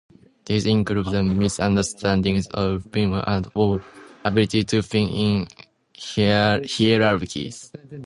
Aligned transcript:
These 0.47 0.65
include 0.65 1.05
the 1.11 1.21
misunderstandings 1.21 2.47
of 2.47 2.85
vehemence 2.85 3.23
and 3.27 3.45
of 3.45 3.53
the 3.53 4.27
ability 4.27 4.63
to 4.63 4.81
think 4.81 5.11
in 5.11 5.47
hierarchies. 5.95 7.71